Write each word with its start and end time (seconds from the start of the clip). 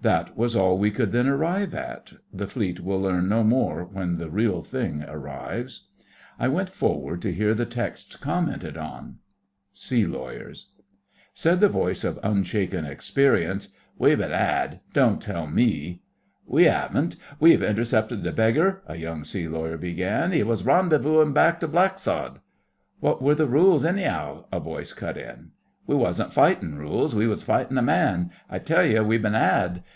That 0.00 0.36
was 0.36 0.54
all 0.54 0.78
we 0.78 0.92
could 0.92 1.10
then 1.10 1.26
arrive 1.26 1.74
at. 1.74 2.12
(The 2.32 2.46
Fleet 2.46 2.78
will 2.84 3.00
learn 3.00 3.28
no 3.28 3.42
more 3.42 3.82
when 3.84 4.16
the 4.18 4.30
Real 4.30 4.62
Thing 4.62 5.02
arrives.) 5.02 5.88
I 6.38 6.46
went 6.46 6.70
forward 6.70 7.20
to 7.22 7.32
hear 7.32 7.52
the 7.52 7.66
text 7.66 8.20
commented 8.20 8.76
on. 8.76 9.16
SEA 9.72 10.06
LAWYERS 10.06 10.68
Said 11.34 11.58
the 11.58 11.68
voice 11.68 12.04
of 12.04 12.20
unshaken 12.22 12.84
experience, 12.84 13.70
'We've 13.98 14.18
been 14.18 14.30
'ad. 14.30 14.78
Don't 14.92 15.20
tell 15.20 15.48
me.' 15.48 16.02
'We 16.46 16.68
'aven't. 16.68 17.16
We've 17.40 17.60
intercepted 17.64 18.22
the 18.22 18.30
beggar,'—a 18.30 18.94
young 18.96 19.24
sea 19.24 19.48
lawyer 19.48 19.76
began. 19.76 20.30
''E 20.32 20.44
was 20.44 20.62
rendezvousin' 20.62 21.34
back 21.34 21.58
to 21.58 21.66
Blacksod.' 21.66 22.38
'What 23.00 23.20
were 23.20 23.34
the 23.34 23.48
rules 23.48 23.84
any'ow?' 23.84 24.46
a 24.52 24.60
voice 24.60 24.92
cut 24.92 25.16
in. 25.16 25.50
'We 25.88 25.96
wasn't 25.96 26.32
fightin' 26.32 26.78
rules—we 26.78 27.26
was 27.26 27.42
fightin' 27.42 27.78
a 27.78 27.82
man. 27.82 28.30
I 28.48 28.60
tell 28.60 28.84
you 28.84 29.02
we've 29.02 29.22
been 29.22 29.34
'ad. 29.34 29.82